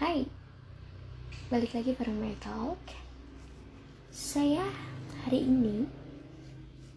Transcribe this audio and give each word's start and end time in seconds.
Hai, 0.00 0.24
balik 1.52 1.76
lagi 1.76 1.92
bareng 1.92 2.24
My 2.24 2.32
Talk 2.40 2.80
Saya 4.08 4.64
hari 5.28 5.44
ini 5.44 5.84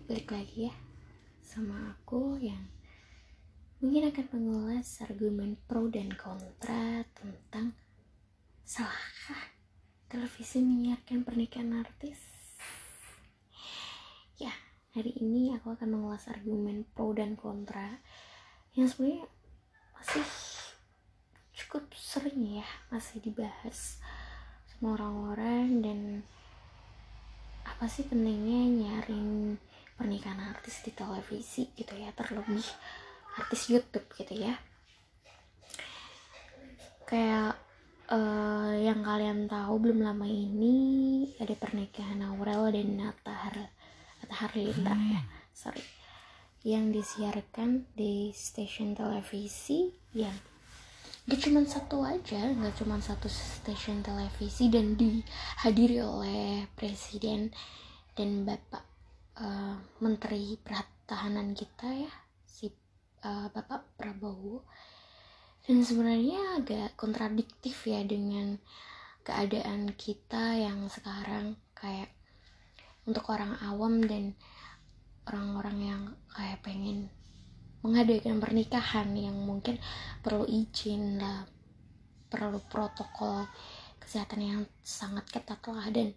balik 0.08 0.32
lagi 0.32 0.72
ya 0.72 0.76
sama 1.44 1.92
aku 1.92 2.40
yang 2.40 2.64
mungkin 3.84 4.08
akan 4.08 4.24
mengulas 4.32 5.04
argumen 5.04 5.60
pro 5.68 5.92
dan 5.92 6.16
kontra 6.16 7.04
tentang 7.12 7.76
salahkah 8.64 9.52
televisi 10.08 10.64
menyiarkan 10.64 11.28
pernikahan 11.28 11.84
artis? 11.84 12.24
Ya, 14.40 14.56
hari 14.96 15.12
ini 15.20 15.52
aku 15.52 15.76
akan 15.76 15.92
mengulas 15.92 16.32
argumen 16.32 16.88
pro 16.96 17.12
dan 17.12 17.36
kontra 17.36 18.00
yang 18.80 18.88
sebenarnya 18.88 19.28
masih 19.92 20.53
cukup 21.66 21.88
sering 21.96 22.60
ya 22.60 22.68
masih 22.92 23.24
dibahas 23.24 23.98
sama 24.68 25.00
orang-orang 25.00 25.68
dan 25.82 26.00
apa 27.64 27.88
sih 27.88 28.04
pentingnya 28.04 28.68
nyaring 28.84 29.56
pernikahan 29.96 30.52
artis 30.52 30.84
di 30.84 30.92
televisi 30.92 31.72
gitu 31.80 31.96
ya 31.96 32.12
terlebih 32.12 32.66
artis 33.40 33.72
YouTube 33.72 34.06
gitu 34.20 34.36
ya. 34.36 34.60
Kayak 37.08 37.56
uh, 38.10 38.74
yang 38.76 39.02
kalian 39.06 39.48
tahu 39.48 39.80
belum 39.80 40.04
lama 40.04 40.28
ini 40.28 40.76
ada 41.40 41.54
pernikahan 41.56 42.20
Aurel 42.26 42.74
dan 42.74 43.00
Nata 43.00 43.34
Har 43.34 43.58
Nata 44.20 44.36
Harlinda 44.36 44.94
ya 44.94 45.22
sorry 45.54 45.84
yang 46.64 46.96
disiarkan 46.96 47.88
di 47.92 48.32
stasiun 48.32 48.96
televisi 48.96 49.92
yang 50.16 50.34
gak 51.24 51.40
cuma 51.40 51.64
satu 51.64 52.04
aja 52.04 52.52
gak 52.52 52.76
cuma 52.76 53.00
satu 53.00 53.32
stasiun 53.32 54.04
televisi 54.04 54.68
dan 54.68 55.00
dihadiri 55.00 56.04
oleh 56.04 56.68
presiden 56.76 57.52
dan 58.14 58.44
bapak 58.44 58.84
uh, 59.40 59.76
menteri 60.04 60.58
pertahanan 60.62 61.58
kita 61.58 61.88
ya 61.90 62.14
si 62.46 62.70
uh, 63.26 63.50
bapak 63.50 63.98
Prabowo. 63.98 64.66
Dan 65.64 65.80
sebenarnya 65.80 66.60
agak 66.60 67.00
kontradiktif 67.00 67.88
ya 67.88 68.04
dengan 68.04 68.60
keadaan 69.24 69.96
kita 69.96 70.60
yang 70.60 70.92
sekarang 70.92 71.56
kayak 71.72 72.12
untuk 73.08 73.32
orang 73.32 73.56
awam 73.64 74.04
dan 74.04 74.36
orang-orang 75.24 75.78
yang 75.80 76.04
kayak 76.36 76.60
pengen 76.60 77.08
mengadakan 77.84 78.40
pernikahan 78.40 79.12
yang 79.14 79.36
mungkin 79.36 79.78
perlu 80.24 80.48
izin 80.48 81.20
lah 81.20 81.44
perlu 82.32 82.58
protokol 82.66 83.46
kesehatan 84.02 84.42
yang 84.42 84.62
sangat 84.82 85.28
ketat 85.30 85.62
lah. 85.70 85.86
Dan 85.94 86.16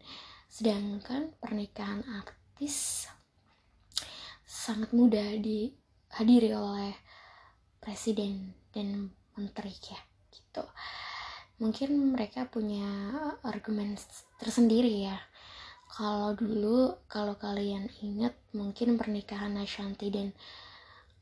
sedangkan 0.49 1.35
pernikahan 1.37 2.01
artis 2.07 3.05
sangat 4.47 4.95
mudah 4.95 5.37
dihadiri 5.37 6.55
oleh 6.57 6.95
presiden 7.83 8.57
dan 8.73 9.13
menteri 9.37 9.75
ya 9.75 10.01
gitu. 10.33 10.65
Mungkin 11.61 12.17
mereka 12.17 12.49
punya 12.49 12.87
argumen 13.45 13.99
tersendiri 14.41 15.09
ya. 15.09 15.19
Kalau 15.87 16.37
dulu 16.37 17.07
kalau 17.09 17.39
kalian 17.39 17.89
ingat 18.05 18.37
mungkin 18.53 19.01
pernikahan 19.01 19.57
Ashanti 19.57 20.13
dan 20.13 20.35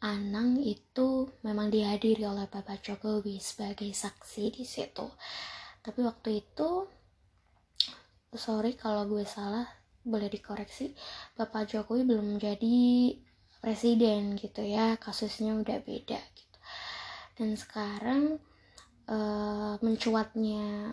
Anang 0.05 0.60
itu 0.60 1.33
memang 1.41 1.72
dihadiri 1.72 2.28
oleh 2.28 2.44
Bapak 2.44 2.84
Jokowi 2.84 3.41
sebagai 3.41 3.88
saksi 3.88 4.52
di 4.52 4.60
situ. 4.69 5.08
Tapi 5.80 6.05
waktu 6.05 6.44
itu, 6.44 6.84
sorry 8.36 8.77
kalau 8.77 9.08
gue 9.08 9.25
salah, 9.25 9.64
boleh 10.05 10.28
dikoreksi. 10.28 10.92
Bapak 11.41 11.72
Jokowi 11.72 12.05
belum 12.05 12.36
jadi 12.36 13.16
presiden 13.64 14.37
gitu 14.37 14.60
ya, 14.60 15.00
kasusnya 15.00 15.56
udah 15.56 15.81
beda 15.81 16.20
gitu. 16.20 16.59
Dan 17.41 17.56
sekarang 17.56 18.37
uh, 19.09 19.81
mencuatnya 19.81 20.93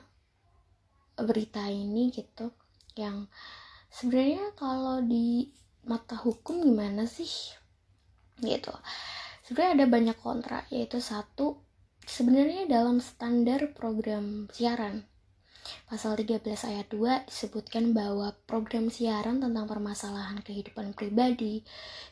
berita 1.20 1.68
ini 1.68 2.16
gitu, 2.16 2.56
yang 2.96 3.28
sebenarnya 3.92 4.56
kalau 4.56 5.04
di 5.04 5.52
mata 5.84 6.16
hukum 6.16 6.64
gimana 6.64 7.04
sih 7.04 7.60
gitu 8.44 8.74
sebenarnya 9.48 9.86
ada 9.86 9.88
banyak 9.88 10.18
kontra 10.20 10.66
yaitu 10.74 11.00
satu 11.00 11.62
sebenarnya 12.04 12.68
dalam 12.68 13.00
standar 13.00 13.72
program 13.72 14.50
siaran 14.52 15.06
Pasal 15.86 16.18
13 16.18 16.42
ayat 16.72 16.88
2 16.90 17.30
disebutkan 17.30 17.94
bahwa 17.94 18.34
program 18.50 18.90
siaran 18.90 19.38
tentang 19.44 19.70
permasalahan 19.70 20.42
kehidupan 20.42 20.98
pribadi 20.98 21.62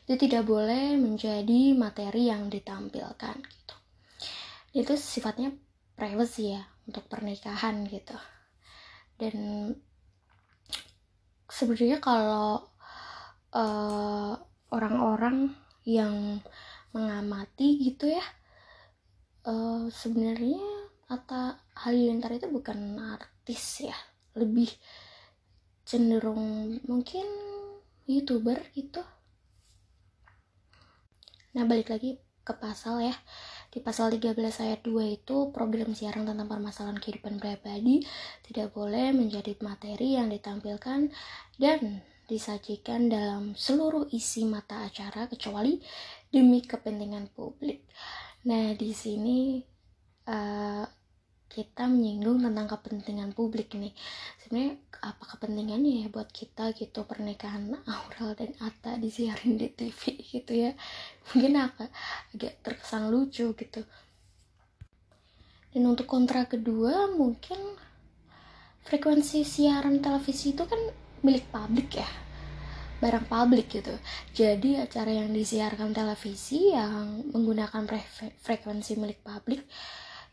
itu 0.06 0.14
tidak 0.14 0.46
boleh 0.46 0.94
menjadi 0.94 1.74
materi 1.74 2.30
yang 2.30 2.46
ditampilkan 2.46 3.36
gitu. 3.42 3.76
Itu 4.70 4.94
sifatnya 4.94 5.50
privacy 5.98 6.54
ya 6.54 6.62
untuk 6.86 7.10
pernikahan 7.10 7.90
gitu. 7.90 8.14
Dan 9.18 9.34
sebenarnya 11.50 11.98
kalau 11.98 12.70
uh, 13.50 14.34
orang-orang 14.70 15.50
yang 15.84 16.40
mengamati 16.90 17.80
gitu 17.80 18.10
ya. 18.10 18.24
Uh, 19.40 19.88
sebenarnya 19.88 20.60
Atta 21.10 21.58
Halilintar 21.74 22.36
itu 22.36 22.46
bukan 22.50 23.00
artis 23.00 23.86
ya. 23.86 23.96
Lebih 24.36 24.70
cenderung 25.86 26.78
mungkin 26.86 27.26
youtuber 28.06 28.58
gitu. 28.74 29.02
Nah 31.54 31.66
balik 31.66 31.90
lagi 31.90 32.22
ke 32.46 32.54
pasal 32.54 33.02
ya. 33.02 33.16
Di 33.70 33.78
pasal 33.78 34.10
13 34.10 34.34
ayat 34.38 34.80
2 34.82 35.18
itu 35.22 35.54
program 35.54 35.94
siaran 35.94 36.26
tentang 36.26 36.50
permasalahan 36.50 36.98
kehidupan 36.98 37.38
pribadi 37.38 38.02
tidak 38.42 38.74
boleh 38.74 39.14
menjadi 39.14 39.54
materi 39.62 40.18
yang 40.18 40.26
ditampilkan 40.26 41.14
dan 41.54 42.02
disajikan 42.30 43.10
dalam 43.10 43.58
seluruh 43.58 44.06
isi 44.14 44.46
mata 44.46 44.86
acara 44.86 45.26
kecuali 45.26 45.82
demi 46.30 46.62
kepentingan 46.62 47.34
publik. 47.34 47.82
Nah, 48.46 48.70
di 48.78 48.94
sini 48.94 49.58
uh, 50.30 50.86
kita 51.50 51.90
menyinggung 51.90 52.46
tentang 52.46 52.70
kepentingan 52.70 53.34
publik 53.34 53.74
nih. 53.74 53.90
Sebenarnya 54.38 54.78
apa 55.02 55.24
kepentingannya 55.34 56.06
ya 56.06 56.06
buat 56.06 56.30
kita 56.30 56.70
gitu 56.78 57.02
pernikahan 57.02 57.74
Aurel 57.90 58.38
dan 58.38 58.54
Atta 58.62 58.94
disiarin 58.94 59.58
di 59.58 59.66
TV 59.74 60.22
gitu 60.22 60.54
ya. 60.54 60.70
Mungkin 61.34 61.58
apa 61.58 61.90
agak 62.30 62.62
terkesan 62.62 63.10
lucu 63.10 63.50
gitu. 63.58 63.82
Dan 65.74 65.82
untuk 65.90 66.06
kontra 66.06 66.46
kedua 66.46 67.10
mungkin 67.10 67.58
frekuensi 68.86 69.42
siaran 69.42 69.98
televisi 69.98 70.54
itu 70.54 70.62
kan 70.66 70.78
milik 71.20 71.48
publik 71.52 72.00
ya. 72.00 72.08
Barang 73.00 73.24
publik 73.24 73.72
gitu. 73.72 73.96
Jadi 74.36 74.76
acara 74.76 75.08
yang 75.08 75.32
disiarkan 75.32 75.96
televisi 75.96 76.72
yang 76.72 77.24
menggunakan 77.32 77.88
frekuensi 78.44 79.00
milik 79.00 79.24
publik 79.24 79.64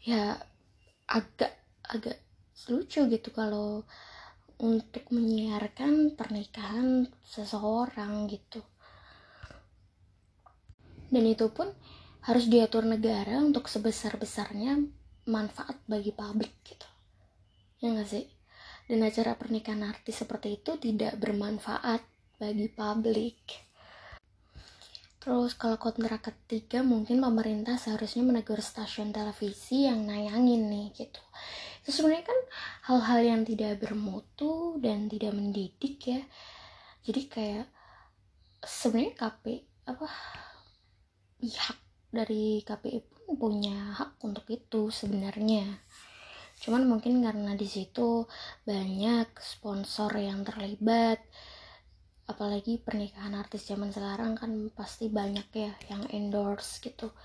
ya 0.03 0.35
agak 1.07 1.51
agak 1.87 2.19
lucu 2.67 3.07
gitu 3.07 3.29
kalau 3.31 3.87
untuk 4.59 5.07
menyiarkan 5.13 6.17
pernikahan 6.19 7.07
seseorang 7.23 8.27
gitu. 8.27 8.59
Dan 11.07 11.23
itu 11.23 11.47
pun 11.55 11.71
harus 12.27 12.51
diatur 12.51 12.83
negara 12.83 13.39
untuk 13.39 13.71
sebesar-besarnya 13.71 14.83
manfaat 15.31 15.79
bagi 15.87 16.11
publik 16.11 16.51
gitu. 16.67 16.87
Ya 17.79 17.95
nggak 17.95 18.09
sih 18.09 18.36
dan 18.87 19.03
acara 19.03 19.35
pernikahan 19.35 19.83
artis 19.83 20.23
seperti 20.23 20.63
itu 20.63 20.79
tidak 20.79 21.19
bermanfaat 21.19 22.01
bagi 22.39 22.71
publik. 22.71 23.67
Terus 25.19 25.59
kalau 25.59 25.75
kontra 25.75 26.23
ketiga 26.23 26.79
mungkin 26.87 27.19
pemerintah 27.19 27.75
seharusnya 27.75 28.23
menegur 28.23 28.63
stasiun 28.63 29.11
televisi 29.11 29.83
yang 29.83 30.07
nayangin 30.07 30.71
nih 30.71 30.87
gitu. 30.95 31.19
Itu 31.83 31.91
sebenarnya 31.91 32.31
kan 32.31 32.39
hal-hal 32.87 33.19
yang 33.35 33.41
tidak 33.43 33.83
bermutu 33.83 34.79
dan 34.79 35.11
tidak 35.11 35.35
mendidik 35.35 35.99
ya. 35.99 36.23
Jadi 37.03 37.21
kayak 37.27 37.67
sebenarnya 38.63 39.19
KP 39.19 39.43
apa 39.83 40.07
pihak 41.43 41.77
dari 42.07 42.63
KPI 42.63 42.99
pun 43.03 43.35
punya 43.35 43.99
hak 43.99 44.23
untuk 44.23 44.47
itu 44.47 44.87
sebenarnya 44.87 45.83
cuman 46.57 46.89
mungkin 46.89 47.21
karena 47.21 47.53
di 47.53 47.69
situ 47.69 48.25
banyak 48.65 49.29
sponsor 49.37 50.09
yang 50.17 50.41
terlibat 50.41 51.21
apalagi 52.27 52.83
pernikahan 52.83 53.31
artis 53.39 53.71
zaman 53.71 53.89
sekarang 53.89 54.35
kan 54.35 54.67
pasti 54.75 55.07
banyak 55.07 55.47
ya 55.55 55.71
yang 55.87 56.03
endorse 56.11 56.83
gitu. 56.83 57.15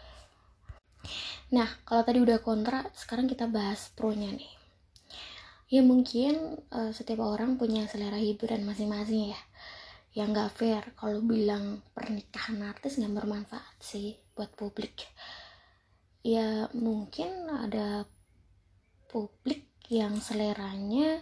Nah 1.51 1.67
kalau 1.83 2.07
tadi 2.07 2.23
udah 2.23 2.39
kontra 2.39 2.87
sekarang 2.95 3.27
kita 3.27 3.51
bahas 3.51 3.91
pro 3.91 4.15
nya 4.15 4.31
nih. 4.31 4.53
Ya 5.73 5.83
mungkin 5.83 6.63
uh, 6.71 6.95
setiap 6.95 7.27
orang 7.27 7.59
punya 7.59 7.89
selera 7.91 8.21
hiburan 8.21 8.63
masing-masing 8.63 9.35
ya 9.35 9.41
yang 10.13 10.31
gak 10.37 10.55
fair. 10.55 10.85
Kalau 10.95 11.25
bilang 11.25 11.83
pernikahan 11.97 12.61
artis 12.63 13.01
nggak 13.01 13.17
bermanfaat 13.25 13.77
sih 13.83 14.15
buat 14.37 14.55
publik. 14.55 15.09
Ya 16.23 16.71
mungkin 16.77 17.51
ada 17.51 18.07
publik 19.13 19.69
yang 19.93 20.17
seleranya 20.25 21.21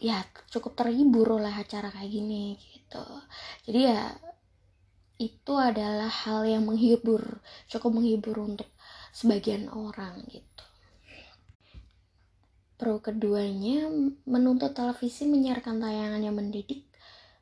ya 0.00 0.24
cukup 0.48 0.72
terhibur 0.72 1.36
oleh 1.36 1.52
acara 1.52 1.92
kayak 1.92 2.08
gini 2.08 2.56
gitu. 2.56 3.04
Jadi 3.68 3.80
ya 3.84 4.16
itu 5.16 5.52
adalah 5.56 6.08
hal 6.08 6.48
yang 6.48 6.64
menghibur 6.64 7.40
cukup 7.68 8.00
menghibur 8.00 8.36
untuk 8.40 8.68
sebagian 9.12 9.68
orang 9.68 10.24
gitu. 10.28 10.64
Pro 12.76 13.00
keduanya 13.00 13.88
menuntut 14.28 14.72
televisi 14.72 15.24
menyiarkan 15.28 15.80
tayangan 15.80 16.20
yang 16.20 16.36
mendidik 16.36 16.88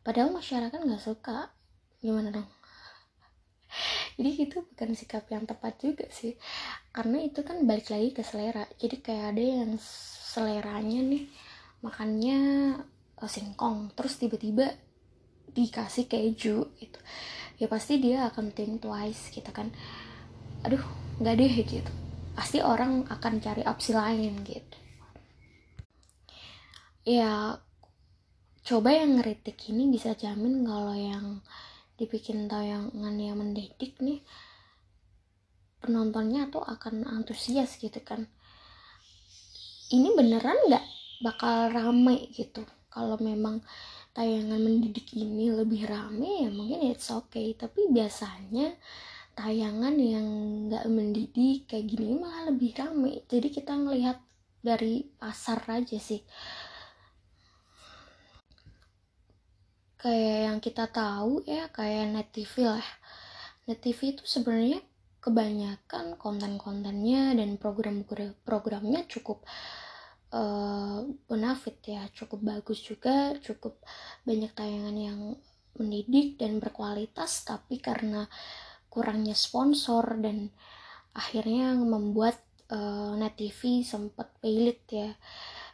padahal 0.03 0.35
masyarakat 0.35 0.79
nggak 0.79 1.03
suka. 1.03 1.50
Gimana 2.03 2.35
dong 2.35 2.63
jadi 4.15 4.31
itu 4.47 4.62
bukan 4.62 4.91
sikap 4.94 5.26
yang 5.31 5.44
tepat 5.44 5.75
juga 5.82 6.06
sih. 6.11 6.38
Karena 6.94 7.19
itu 7.19 7.43
kan 7.43 7.67
balik 7.67 7.91
lagi 7.91 8.15
ke 8.15 8.23
selera. 8.23 8.62
Jadi 8.79 8.97
kayak 9.03 9.35
ada 9.35 9.43
yang 9.43 9.71
seleranya 10.35 11.00
nih 11.03 11.25
makannya 11.82 12.38
uh, 13.21 13.31
singkong 13.31 13.93
terus 13.93 14.17
tiba-tiba 14.17 14.71
dikasih 15.50 16.06
keju 16.06 16.71
gitu. 16.79 16.99
Ya 17.59 17.67
pasti 17.71 17.99
dia 18.03 18.26
akan 18.31 18.55
think 18.55 18.82
twice 18.82 19.35
gitu 19.35 19.50
kan. 19.50 19.71
Aduh 20.62 20.82
nggak 21.19 21.35
deh 21.38 21.55
gitu. 21.62 21.93
Pasti 22.35 22.59
orang 22.62 23.06
akan 23.11 23.38
cari 23.43 23.62
opsi 23.67 23.94
lain 23.94 24.43
gitu. 24.47 24.79
Ya 27.05 27.59
coba 28.65 28.97
yang 28.97 29.21
ngeritik 29.21 29.61
ini 29.69 29.93
bisa 29.93 30.17
jamin 30.17 30.65
kalau 30.65 30.97
yang 30.97 31.44
dibikin 31.94 32.50
tayangan 32.50 33.14
yang 33.14 33.38
mendidik 33.38 33.99
nih 34.02 34.20
penontonnya 35.85 36.49
tuh 36.49 36.64
akan 36.64 37.05
antusias 37.05 37.76
gitu 37.76 38.00
kan. 38.00 38.25
Ini 39.93 40.17
beneran 40.17 40.56
nggak 40.70 40.85
bakal 41.20 41.70
rame 41.70 42.32
gitu? 42.32 42.64
Kalau 42.88 43.20
memang 43.20 43.61
tayangan 44.17 44.58
mendidik 44.58 45.12
ini 45.12 45.52
lebih 45.52 45.85
rame 45.85 46.46
ya 46.46 46.50
mungkin 46.50 46.88
it's 46.88 47.12
okay. 47.12 47.52
Tapi 47.52 47.93
biasanya 47.93 48.73
tayangan 49.37 49.94
yang 50.00 50.26
nggak 50.73 50.85
mendidik 50.88 51.69
kayak 51.69 51.85
gini 51.85 52.17
malah 52.17 52.49
lebih 52.49 52.73
rame. 52.81 53.23
Jadi 53.29 53.52
kita 53.52 53.76
ngelihat 53.76 54.19
dari 54.64 55.05
pasar 55.20 55.61
aja 55.69 56.00
sih 56.00 56.25
kayak 60.05 60.53
yang 60.53 60.59
kita 60.61 60.85
tahu 60.93 61.41
ya 61.49 61.73
kayak 61.73 62.12
net 62.12 62.29
TV 62.29 62.69
lah. 62.69 62.85
Net 63.65 63.81
TV 63.81 64.12
itu 64.12 64.25
sebenarnya 64.29 64.85
kebanyakan 65.25 66.21
konten-kontennya 66.21 67.33
dan 67.33 67.56
program-programnya 67.56 69.09
cukup 69.09 69.41
uh, 70.37 71.01
ya 71.89 72.05
cukup 72.12 72.41
bagus 72.45 72.85
juga 72.85 73.33
cukup 73.41 73.81
banyak 74.29 74.53
tayangan 74.53 74.93
yang 74.93 75.21
mendidik 75.81 76.37
dan 76.37 76.61
berkualitas 76.61 77.49
tapi 77.49 77.81
karena 77.81 78.29
kurangnya 78.93 79.33
sponsor 79.33 80.21
dan 80.21 80.53
akhirnya 81.17 81.73
membuat 81.73 82.37
uh, 82.69 83.17
net 83.17 83.41
TV 83.41 83.81
sempat 83.81 84.29
paylit 84.45 84.85
ya 84.93 85.17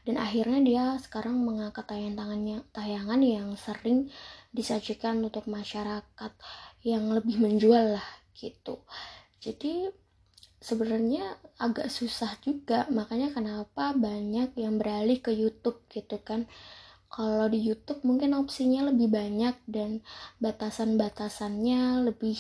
dan 0.08 0.16
akhirnya 0.16 0.60
dia 0.64 0.84
sekarang 1.02 1.36
mengangkat 1.44 1.84
tayangannya 1.84 2.64
tayangan 2.72 3.20
yang 3.20 3.48
sering 3.60 4.08
disajikan 4.50 5.20
untuk 5.20 5.44
masyarakat 5.46 6.32
yang 6.82 7.12
lebih 7.12 7.36
menjual 7.36 8.00
lah 8.00 8.08
gitu. 8.32 8.80
Jadi 9.40 9.92
sebenarnya 10.60 11.40
agak 11.56 11.88
susah 11.88 12.36
juga. 12.44 12.84
Makanya 12.92 13.32
kenapa 13.32 13.96
banyak 13.96 14.56
yang 14.56 14.76
beralih 14.76 15.18
ke 15.18 15.32
YouTube 15.32 15.84
gitu 15.88 16.20
kan. 16.20 16.44
Kalau 17.10 17.50
di 17.50 17.58
YouTube 17.58 18.06
mungkin 18.06 18.38
opsinya 18.38 18.86
lebih 18.86 19.10
banyak 19.10 19.58
dan 19.66 19.98
batasan-batasannya 20.38 22.06
lebih 22.06 22.38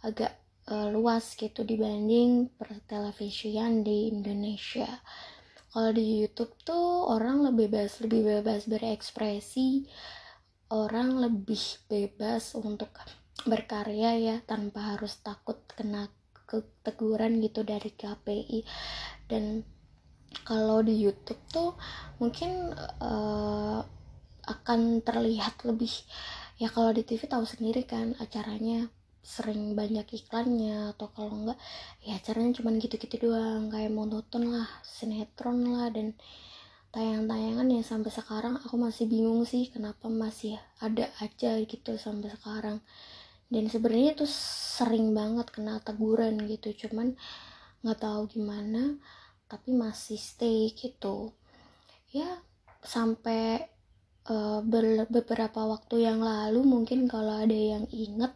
agak 0.00 0.40
uh, 0.72 0.88
luas 0.88 1.36
gitu 1.36 1.68
dibanding 1.68 2.48
pertelevisian 2.56 3.84
di 3.84 4.08
Indonesia 4.08 4.88
kalau 5.70 5.94
di 5.94 6.26
YouTube 6.26 6.50
tuh 6.66 7.06
orang 7.06 7.46
lebih 7.46 7.70
bebas 7.70 8.02
lebih 8.02 8.20
bebas 8.26 8.66
berekspresi. 8.66 9.86
Orang 10.70 11.18
lebih 11.18 11.58
bebas 11.90 12.54
untuk 12.54 12.94
berkarya 13.42 14.14
ya 14.18 14.36
tanpa 14.46 14.94
harus 14.94 15.18
takut 15.18 15.58
kena 15.74 16.06
teguran 16.82 17.38
gitu 17.42 17.62
dari 17.62 17.90
KPI 17.94 18.66
dan 19.30 19.62
kalau 20.42 20.82
di 20.82 20.94
YouTube 20.98 21.42
tuh 21.50 21.74
mungkin 22.18 22.74
uh, 23.02 23.82
akan 24.46 25.02
terlihat 25.02 25.62
lebih. 25.66 25.90
Ya 26.58 26.70
kalau 26.70 26.90
di 26.94 27.02
TV 27.06 27.26
tahu 27.26 27.46
sendiri 27.46 27.86
kan 27.86 28.14
acaranya 28.18 28.90
sering 29.20 29.76
banyak 29.76 30.08
iklannya 30.16 30.96
atau 30.96 31.12
kalau 31.12 31.32
enggak 31.44 31.58
ya 32.02 32.16
acaranya 32.16 32.52
cuman 32.60 32.80
gitu-gitu 32.80 33.30
doang. 33.30 33.68
Kayak 33.68 33.92
monoton 33.92 34.50
lah 34.50 34.68
sinetron 34.82 35.60
lah 35.70 35.88
dan 35.92 36.16
tayang-tayangan 36.90 37.68
yang 37.70 37.86
sampai 37.86 38.10
sekarang 38.10 38.58
aku 38.66 38.74
masih 38.74 39.06
bingung 39.06 39.46
sih 39.46 39.70
kenapa 39.70 40.10
masih 40.10 40.58
ada 40.82 41.06
aja 41.22 41.60
gitu 41.62 41.94
sampai 42.00 42.32
sekarang. 42.34 42.78
Dan 43.50 43.66
sebenarnya 43.66 44.14
tuh 44.18 44.30
sering 44.30 45.14
banget 45.14 45.50
kena 45.50 45.82
teguran 45.82 46.38
gitu 46.46 46.70
cuman 46.86 47.14
nggak 47.82 47.98
tahu 47.98 48.30
gimana 48.30 48.98
tapi 49.50 49.74
masih 49.74 50.18
stay 50.18 50.70
gitu. 50.74 51.34
Ya 52.10 52.42
sampai 52.82 53.66
uh, 54.30 54.60
beberapa 55.10 55.60
waktu 55.66 56.06
yang 56.06 56.20
lalu 56.22 56.62
mungkin 56.64 57.10
kalau 57.10 57.42
ada 57.42 57.54
yang 57.54 57.84
inget 57.90 58.34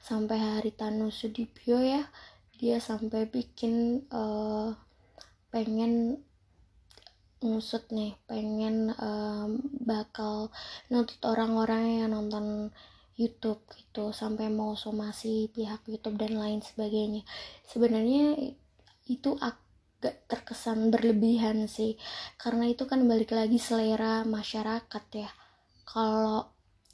sampai 0.00 0.40
hari 0.40 0.72
Tanu 0.72 1.12
Sudibyo 1.12 1.78
ya. 1.84 2.08
Dia 2.56 2.80
sampai 2.80 3.28
bikin 3.28 4.04
uh, 4.12 4.72
pengen 5.48 6.20
ngusut 7.40 7.88
nih 7.88 8.12
pengen 8.28 8.92
um, 9.00 9.64
bakal 9.80 10.52
nuntut 10.92 11.16
orang-orang 11.24 12.04
yang 12.04 12.12
nonton 12.12 12.68
YouTube 13.16 13.64
gitu 13.76 14.12
sampai 14.12 14.52
mau 14.52 14.76
somasi 14.76 15.48
pihak 15.48 15.84
YouTube 15.88 16.20
dan 16.20 16.36
lain 16.36 16.60
sebagainya. 16.60 17.24
Sebenarnya 17.64 18.36
itu 19.08 19.36
agak 19.40 20.28
terkesan 20.28 20.92
berlebihan 20.92 21.64
sih 21.64 21.96
karena 22.36 22.68
itu 22.68 22.84
kan 22.84 23.04
balik 23.08 23.32
lagi 23.32 23.56
selera 23.56 24.24
masyarakat 24.28 25.04
ya. 25.16 25.32
Kalau 25.88 26.48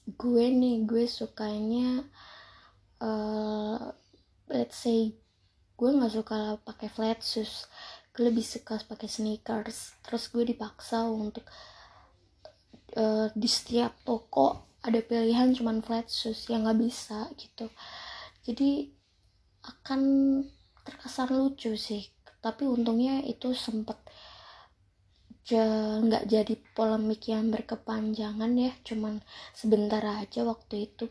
gue 0.06 0.46
nih 0.46 0.86
gue 0.86 1.10
sukanya 1.10 2.06
let's 4.48 4.78
say 4.78 5.12
gue 5.76 5.90
nggak 5.92 6.14
suka 6.16 6.56
pakai 6.64 6.88
flat 6.88 7.20
shoes. 7.20 7.68
Gue 8.16 8.32
lebih 8.32 8.44
suka 8.44 8.80
pakai 8.88 9.08
sneakers. 9.08 10.00
Terus 10.00 10.32
gue 10.32 10.44
dipaksa 10.48 11.04
untuk 11.04 11.44
uh, 12.96 13.28
di 13.36 13.48
setiap 13.48 13.92
toko 14.02 14.72
ada 14.80 15.02
pilihan 15.02 15.52
cuman 15.52 15.84
flat 15.84 16.08
shoes 16.08 16.48
yang 16.48 16.64
nggak 16.64 16.80
bisa 16.80 17.28
gitu. 17.36 17.68
Jadi 18.46 18.88
akan 19.66 20.00
terkesan 20.86 21.34
lucu 21.36 21.76
sih. 21.76 22.08
Tapi 22.40 22.64
untungnya 22.64 23.20
itu 23.26 23.52
sempet 23.52 23.98
nggak 25.46 26.26
jadi 26.26 26.54
polemik 26.74 27.28
yang 27.28 27.52
berkepanjangan 27.52 28.52
ya. 28.56 28.72
Cuman 28.80 29.20
sebentar 29.52 30.02
aja 30.02 30.42
waktu 30.46 30.90
itu 30.90 31.10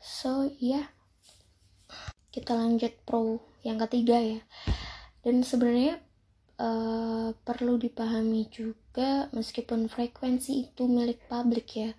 so 0.00 0.48
ya 0.56 0.56
yeah. 0.58 0.86
kita 2.32 2.56
lanjut 2.56 2.96
pro 3.04 3.44
yang 3.62 3.78
ketiga 3.86 4.16
ya. 4.16 4.40
Dan 5.20 5.44
sebenarnya 5.44 6.00
uh, 6.56 7.36
perlu 7.44 7.76
dipahami 7.76 8.48
juga 8.48 9.28
meskipun 9.36 9.88
frekuensi 9.88 10.70
itu 10.72 10.88
milik 10.88 11.28
publik 11.28 11.68
ya. 11.76 11.92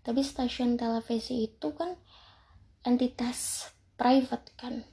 Tapi 0.00 0.22
stasiun 0.22 0.78
televisi 0.78 1.50
itu 1.50 1.74
kan 1.74 1.98
entitas 2.86 3.70
private 3.98 4.54
kan. 4.56 4.86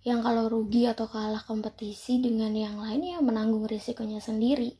Yang 0.00 0.20
kalau 0.24 0.44
rugi 0.48 0.88
atau 0.88 1.06
kalah 1.06 1.44
kompetisi 1.44 2.24
dengan 2.24 2.56
yang 2.56 2.80
lain 2.80 3.04
ya 3.04 3.18
menanggung 3.20 3.68
risikonya 3.68 4.18
sendiri. 4.18 4.74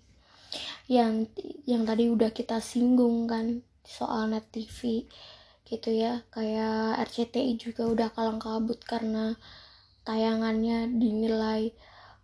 Yang 0.91 1.31
yang 1.69 1.87
tadi 1.87 2.11
udah 2.11 2.35
kita 2.35 2.59
singgung 2.59 3.31
kan 3.31 3.63
soal 3.87 4.33
net 4.33 4.49
TV 4.51 5.07
gitu 5.71 5.95
ya. 5.95 6.27
Kayak 6.35 7.07
RCTI 7.07 7.55
juga 7.55 7.87
udah 7.87 8.09
kalang 8.11 8.43
kabut 8.43 8.83
karena 8.83 9.39
tayangannya 10.03 10.91
dinilai 10.91 11.71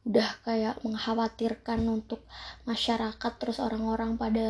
udah 0.06 0.30
kayak 0.46 0.82
mengkhawatirkan 0.86 1.82
untuk 1.86 2.22
masyarakat 2.62 3.32
terus 3.38 3.58
orang-orang 3.58 4.18
pada 4.18 4.46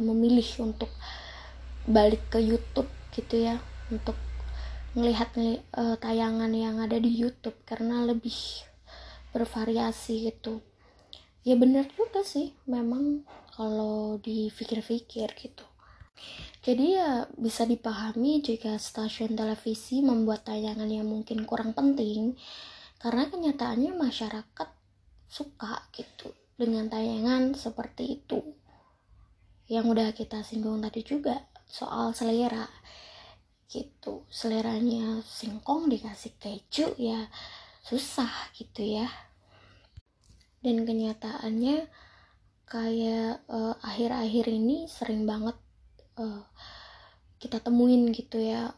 memilih 0.00 0.44
untuk 0.60 0.88
balik 1.88 2.24
ke 2.28 2.40
YouTube 2.40 2.88
gitu 3.16 3.40
ya 3.48 3.56
untuk 3.88 4.16
melihat 4.92 5.32
uh, 5.76 5.96
tayangan 5.96 6.52
yang 6.52 6.80
ada 6.80 6.96
di 7.00 7.08
YouTube 7.08 7.56
karena 7.64 8.04
lebih 8.04 8.36
bervariasi 9.32 10.32
gitu. 10.32 10.64
Ya 11.44 11.56
bener 11.56 11.88
juga 11.96 12.24
sih 12.24 12.52
memang 12.68 13.24
kalau 13.52 14.20
dipikir-pikir 14.20 15.28
gitu 15.36 15.67
jadi 16.58 16.84
ya 17.00 17.10
bisa 17.38 17.62
dipahami 17.64 18.42
jika 18.42 18.76
stasiun 18.76 19.38
televisi 19.38 20.02
membuat 20.02 20.50
tayangan 20.50 20.90
yang 20.90 21.06
mungkin 21.06 21.46
kurang 21.46 21.72
penting 21.72 22.34
karena 22.98 23.30
kenyataannya 23.30 23.94
masyarakat 23.94 24.68
suka 25.30 25.86
gitu 25.94 26.34
dengan 26.58 26.90
tayangan 26.90 27.54
seperti 27.54 28.18
itu. 28.18 28.42
Yang 29.70 29.84
udah 29.86 30.08
kita 30.16 30.42
singgung 30.42 30.82
tadi 30.82 31.06
juga 31.06 31.46
soal 31.62 32.10
selera 32.10 32.66
gitu. 33.70 34.26
Seleranya 34.26 35.22
singkong 35.22 35.86
dikasih 35.86 36.34
keju 36.42 36.98
ya 36.98 37.30
susah 37.86 38.50
gitu 38.58 38.82
ya. 38.82 39.06
Dan 40.58 40.82
kenyataannya 40.82 41.86
kayak 42.66 43.46
uh, 43.46 43.78
akhir-akhir 43.78 44.50
ini 44.50 44.90
sering 44.90 45.22
banget 45.22 45.54
uh, 46.18 46.42
kita 47.38 47.62
temuin 47.62 48.10
gitu 48.10 48.42
ya 48.42 48.74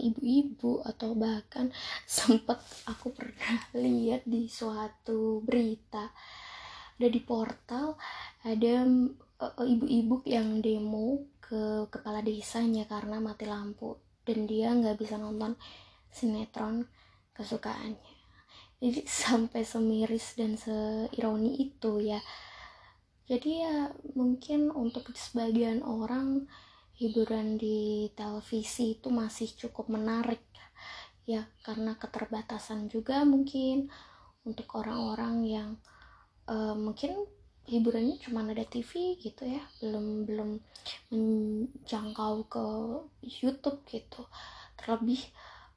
ibu-ibu 0.00 0.80
uh, 0.80 0.82
uh, 0.84 0.88
atau 0.88 1.12
bahkan 1.12 1.68
sempet 2.08 2.56
aku 2.88 3.12
pernah 3.12 3.60
lihat 3.76 4.24
di 4.24 4.48
suatu 4.48 5.44
berita 5.44 6.08
ada 6.96 7.08
di 7.08 7.20
portal 7.20 7.96
ada 8.44 8.88
ibu-ibu 9.64 10.16
uh, 10.20 10.28
yang 10.28 10.64
demo 10.64 11.28
ke 11.44 11.88
kepala 11.92 12.24
desanya 12.24 12.88
karena 12.88 13.20
mati 13.20 13.44
lampu 13.44 14.00
dan 14.22 14.46
dia 14.46 14.70
nggak 14.70 15.00
bisa 15.00 15.18
nonton 15.18 15.58
sinetron 16.12 16.86
kesukaannya. 17.34 18.14
Jadi 18.78 19.00
sampai 19.26 19.62
semiris 19.64 20.36
dan 20.36 20.54
seironi 20.54 21.58
itu 21.58 21.98
ya. 22.04 22.20
Jadi 23.30 23.62
ya 23.62 23.94
mungkin 24.18 24.74
untuk 24.74 25.06
sebagian 25.14 25.86
orang 25.86 26.50
hiburan 27.00 27.56
di 27.56 28.12
televisi 28.12 29.00
itu 29.00 29.08
masih 29.08 29.48
cukup 29.56 29.88
menarik 29.88 30.44
ya 31.24 31.48
karena 31.64 31.96
keterbatasan 31.96 32.92
juga 32.92 33.24
mungkin 33.24 33.88
untuk 34.44 34.68
orang-orang 34.76 35.36
yang 35.48 35.70
uh, 36.44 36.76
mungkin 36.76 37.24
hiburannya 37.70 38.18
cuma 38.18 38.42
ada 38.42 38.66
TV 38.66 39.14
gitu 39.16 39.46
ya 39.46 39.62
belum 39.78 40.26
belum 40.26 40.50
menjangkau 41.14 42.34
ke 42.50 42.66
YouTube 43.22 43.80
gitu. 43.86 44.26
Terlebih 44.74 45.22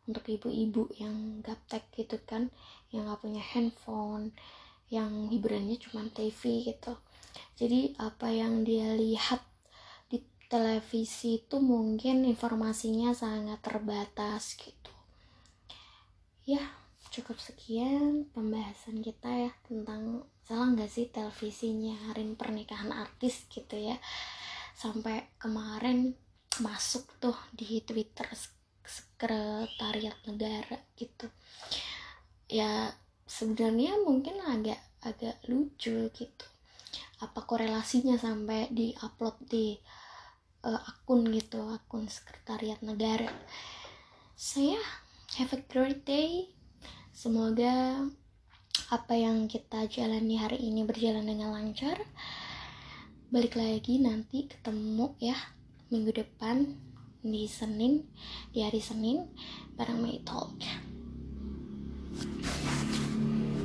untuk 0.10 0.26
ibu-ibu 0.28 0.90
yang 1.00 1.40
gaptek 1.46 1.88
gitu 1.96 2.18
kan 2.26 2.52
yang 2.92 3.08
gak 3.08 3.24
punya 3.24 3.40
handphone 3.40 4.36
yang 4.90 5.30
hiburannya 5.30 5.78
cuma 5.78 6.08
TV 6.10 6.66
gitu. 6.66 6.98
Jadi 7.54 7.94
apa 8.02 8.28
yang 8.34 8.66
dia 8.66 8.98
lihat 8.98 9.53
televisi 10.54 11.42
itu 11.42 11.58
mungkin 11.58 12.30
informasinya 12.30 13.10
sangat 13.18 13.58
terbatas 13.66 14.54
gitu. 14.54 14.94
Ya 16.46 16.62
cukup 17.10 17.42
sekian 17.42 18.30
pembahasan 18.38 19.02
kita 19.02 19.50
ya 19.50 19.52
tentang 19.66 20.30
salah 20.46 20.70
nggak 20.78 20.94
sih 20.94 21.10
televisinya 21.10 21.98
hari 22.06 22.30
pernikahan 22.38 22.94
artis 22.94 23.50
gitu 23.50 23.82
ya. 23.82 23.98
Sampai 24.78 25.34
kemarin 25.42 26.14
masuk 26.62 27.10
tuh 27.18 27.34
di 27.50 27.82
twitter 27.82 28.30
sekretariat 28.86 30.22
negara 30.30 30.78
gitu. 30.94 31.34
Ya 32.46 32.94
sebenarnya 33.26 33.98
mungkin 34.06 34.38
agak 34.38 34.78
agak 35.02 35.42
lucu 35.50 36.14
gitu. 36.14 36.46
Apa 37.26 37.42
korelasinya 37.42 38.22
sampai 38.22 38.70
di 38.70 38.94
upload 39.02 39.42
di 39.50 39.82
uh, 40.64 40.82
akun 40.88 41.28
gitu 41.30 41.60
akun 41.70 42.08
sekretariat 42.08 42.80
negara. 42.82 43.30
Saya 44.34 44.80
have 45.38 45.54
a 45.54 45.62
great 45.70 46.08
day. 46.08 46.50
Semoga 47.14 48.02
apa 48.90 49.14
yang 49.14 49.46
kita 49.46 49.86
jalani 49.86 50.42
hari 50.42 50.58
ini 50.64 50.82
berjalan 50.88 51.28
dengan 51.28 51.54
lancar. 51.54 52.02
Balik 53.30 53.60
lagi 53.60 54.02
nanti 54.02 54.50
ketemu 54.50 55.14
ya 55.22 55.38
minggu 55.94 56.10
depan 56.14 56.74
di 57.24 57.46
Senin 57.46 58.04
di 58.52 58.66
hari 58.66 58.84
Senin 58.84 59.32
bareng 59.80 60.02
May 60.04 60.22
Talk 60.22 60.60